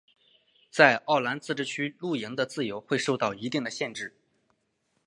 [0.71, 4.17] 在奥兰自治区露营的自由会受到一定的限制。